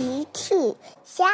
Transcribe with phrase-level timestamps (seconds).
[0.00, 0.54] 奇趣
[1.04, 1.26] 虾，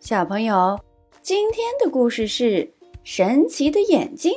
[0.00, 0.80] 小朋友，
[1.20, 2.72] 今天的故事是
[3.04, 4.32] 神奇的眼镜。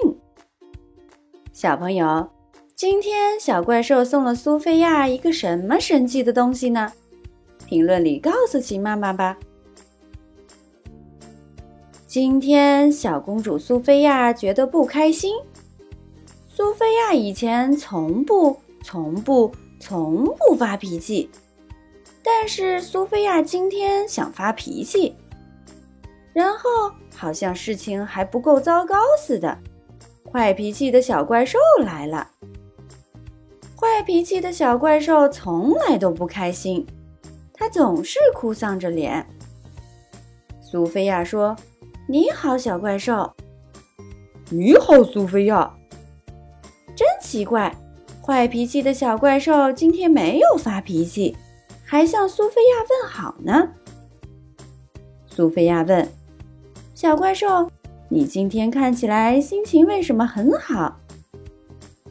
[1.53, 2.29] 小朋友，
[2.75, 6.91] 今天小怪兽送了苏菲亚一个什么神奇的东西呢？
[7.65, 9.37] 评论里告诉奇妈妈吧。
[12.05, 15.33] 今天小公主苏菲亚觉得不开心。
[16.49, 19.51] 苏菲亚以前从不、从不。
[19.81, 21.31] 从不发脾气，
[22.21, 25.15] 但是苏菲亚今天想发脾气，
[26.33, 26.69] 然后
[27.15, 29.57] 好像事情还不够糟糕似的，
[30.29, 32.29] 坏脾气的小怪兽来了。
[33.79, 36.85] 坏脾气的小怪兽从来都不开心，
[37.53, 39.25] 他总是哭丧着脸。
[40.61, 41.55] 苏菲亚说
[42.05, 43.33] ：“你好，小怪兽。
[44.51, 45.73] ”“你好，苏菲亚。”
[46.97, 47.73] 真奇怪。
[48.29, 51.35] 坏脾气的小怪兽今天没有发脾气，
[51.83, 53.69] 还向苏菲亚问好呢。
[55.25, 56.07] 苏菲亚问
[56.93, 57.67] ：“小怪兽，
[58.07, 60.95] 你今天看起来心情为什么很好？”“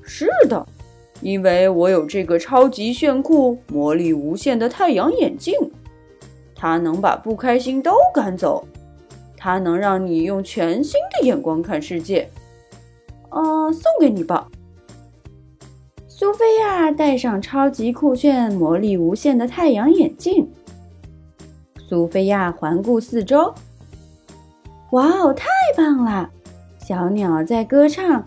[0.03, 0.67] 是的，
[1.21, 5.55] 因为我有这个超级炫酷、魔力无限的太阳眼镜，
[6.53, 8.67] 它能把不开心都赶走，
[9.37, 12.29] 它能让你用全新的眼光看世界。
[13.29, 14.49] 啊，送给你吧。”
[16.19, 20.51] 苏菲亚戴上超级酷炫、魔力无限的太阳眼镜。
[21.89, 23.55] 苏菲亚环顾四周，
[24.91, 25.47] 哇哦，太
[25.77, 26.29] 棒了！
[26.85, 28.25] 小鸟在歌唱，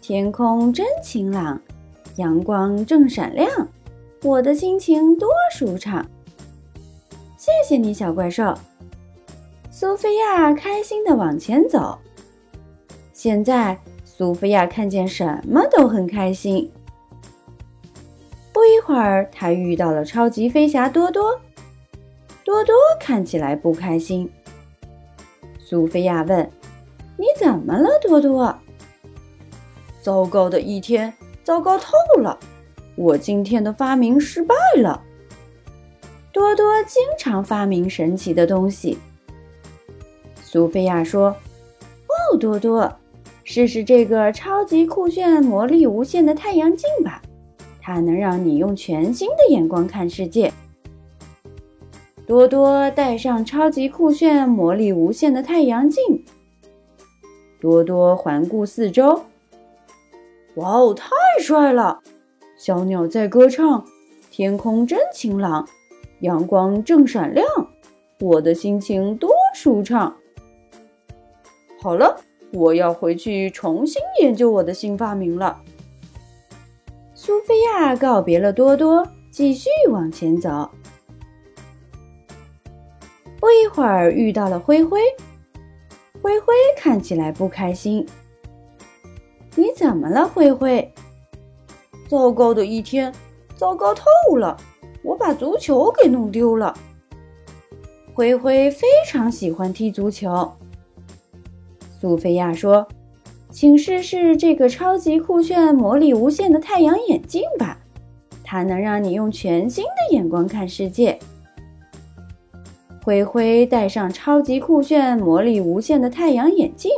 [0.00, 1.60] 天空真晴朗，
[2.16, 3.46] 阳光正闪亮，
[4.22, 6.02] 我的心情多舒畅。
[7.36, 8.54] 谢谢你，小怪兽。
[9.70, 11.98] 苏菲亚开心的往前走。
[13.12, 16.72] 现在，苏菲亚看见什么都很开心。
[18.64, 21.38] 不一会儿，他遇到了超级飞侠多多。
[22.42, 24.26] 多多看起来不开心。
[25.58, 26.50] 苏菲亚问
[27.18, 28.58] ：“你怎么了，多多？”
[30.00, 31.12] 糟糕的一天，
[31.42, 32.38] 糟糕透了！
[32.96, 35.02] 我今天的发明失败了。
[36.32, 38.96] 多多经常发明神奇的东西。
[40.42, 41.36] 苏菲亚说
[42.32, 42.90] ：“哦，多多，
[43.42, 47.20] 试试这个超级酷炫、魔力无限的太阳镜吧。”
[47.86, 50.50] 它能让你用全新的眼光看世界。
[52.26, 56.24] 多多戴上超级酷炫、魔力无限的太阳镜。
[57.60, 59.24] 多多环顾四周，
[60.54, 61.10] 哇哦，太
[61.42, 62.00] 帅了！
[62.56, 63.84] 小鸟在歌唱，
[64.30, 65.68] 天空真晴朗，
[66.20, 67.46] 阳光正闪亮，
[68.18, 70.16] 我的心情多舒畅。
[71.82, 72.16] 好了，
[72.54, 75.60] 我要回去重新研究我的新发明了。
[77.24, 80.70] 苏菲亚告别了多多，继续往前走。
[83.40, 85.00] 不一会儿，遇到了灰灰。
[86.20, 88.06] 灰灰看起来不开心。
[89.54, 90.86] 你怎么了，灰灰？
[92.10, 93.10] 糟糕的一天，
[93.56, 94.04] 糟糕透
[94.36, 94.54] 了！
[95.02, 96.74] 我把足球给弄丢了。
[98.12, 100.52] 灰灰非常喜欢踢足球。
[101.98, 102.86] 苏菲亚说。
[103.54, 107.78] 请试试这个超级酷炫、魔力无限的太阳眼镜吧，
[108.42, 111.16] 它能让你用全新的眼光看世界。
[113.04, 116.90] 灰灰戴上超级酷炫、魔力无限的太阳眼镜。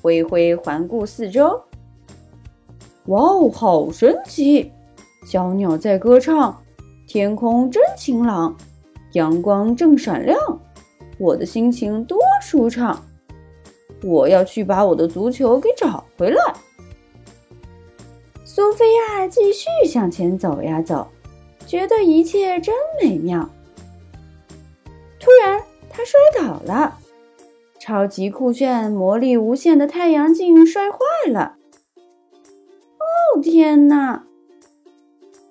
[0.00, 1.60] 灰灰环顾四周，
[3.06, 4.70] 哇哦，好神奇！
[5.26, 6.56] 小鸟在歌唱，
[7.08, 8.56] 天空真晴朗，
[9.14, 10.38] 阳光正闪亮，
[11.18, 13.04] 我的心情多舒畅。
[14.02, 16.54] 我要去把我的足球给找回来。
[18.44, 21.08] 苏菲亚继续向前走呀走，
[21.66, 23.48] 觉得一切真美妙。
[25.18, 26.98] 突然，她摔倒了，
[27.78, 30.98] 超级酷炫、魔力无限的太阳镜摔坏
[31.30, 31.56] 了。
[32.98, 34.24] 哦天哪！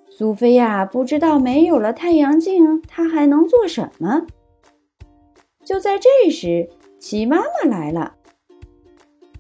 [0.10, 4.28] 苏菲亚不知道没有了太阳镜，她还能做什么。
[5.64, 6.70] 就在这时，
[7.00, 8.14] 奇妈妈来了。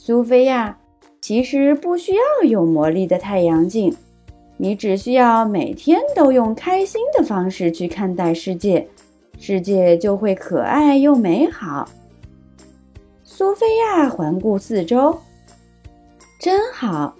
[0.03, 0.80] 苏菲亚，
[1.21, 3.95] 其实不需要有魔力的太阳镜，
[4.57, 8.88] 你只需要每天都用开心的方式去看待世界，
[9.38, 11.88] 世界就会可爱又美好。
[13.24, 15.15] 苏菲亚环顾四周，
[16.39, 17.13] 真好，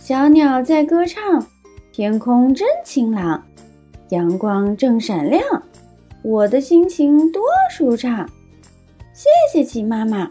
[0.00, 1.46] 小鸟在歌唱，
[1.92, 3.44] 天空真晴朗，
[4.08, 5.42] 阳光正闪亮，
[6.22, 8.26] 我的心情多舒畅。
[9.12, 10.30] 谢谢鸡妈妈。